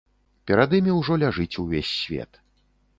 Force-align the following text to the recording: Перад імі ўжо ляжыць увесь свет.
Перад 0.51 0.73
імі 0.79 0.97
ўжо 0.99 1.19
ляжыць 1.27 1.49
увесь 1.67 1.95
свет. 2.03 2.45